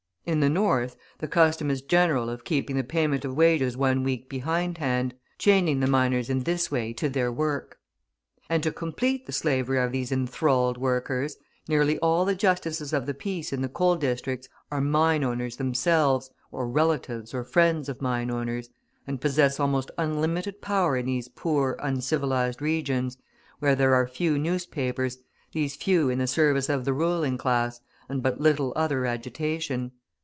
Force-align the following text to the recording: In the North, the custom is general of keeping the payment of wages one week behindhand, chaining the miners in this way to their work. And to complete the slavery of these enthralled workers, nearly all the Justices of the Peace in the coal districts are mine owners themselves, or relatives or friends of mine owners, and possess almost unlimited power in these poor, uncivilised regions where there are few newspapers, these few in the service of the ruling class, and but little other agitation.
In 0.23 0.39
the 0.39 0.49
North, 0.49 0.95
the 1.17 1.27
custom 1.27 1.71
is 1.71 1.81
general 1.81 2.29
of 2.29 2.43
keeping 2.43 2.75
the 2.75 2.83
payment 2.83 3.25
of 3.25 3.35
wages 3.35 3.75
one 3.75 4.03
week 4.03 4.29
behindhand, 4.29 5.15
chaining 5.39 5.79
the 5.79 5.87
miners 5.87 6.29
in 6.29 6.43
this 6.43 6.69
way 6.69 6.93
to 6.93 7.09
their 7.09 7.31
work. 7.31 7.79
And 8.47 8.61
to 8.61 8.71
complete 8.71 9.25
the 9.25 9.31
slavery 9.31 9.79
of 9.79 9.91
these 9.91 10.11
enthralled 10.11 10.77
workers, 10.77 11.37
nearly 11.67 11.97
all 11.99 12.23
the 12.23 12.35
Justices 12.35 12.93
of 12.93 13.07
the 13.07 13.15
Peace 13.15 13.51
in 13.51 13.63
the 13.63 13.67
coal 13.67 13.95
districts 13.95 14.47
are 14.69 14.79
mine 14.79 15.23
owners 15.23 15.57
themselves, 15.57 16.29
or 16.51 16.69
relatives 16.69 17.33
or 17.33 17.43
friends 17.43 17.89
of 17.89 17.99
mine 17.99 18.29
owners, 18.29 18.69
and 19.07 19.19
possess 19.21 19.59
almost 19.59 19.89
unlimited 19.97 20.61
power 20.61 20.95
in 20.97 21.07
these 21.07 21.29
poor, 21.29 21.77
uncivilised 21.81 22.61
regions 22.61 23.17
where 23.57 23.75
there 23.75 23.95
are 23.95 24.07
few 24.07 24.37
newspapers, 24.37 25.17
these 25.51 25.75
few 25.75 26.09
in 26.09 26.19
the 26.19 26.27
service 26.27 26.69
of 26.69 26.85
the 26.85 26.93
ruling 26.93 27.39
class, 27.39 27.81
and 28.07 28.21
but 28.21 28.39
little 28.39 28.71
other 28.75 29.07
agitation. 29.07 29.91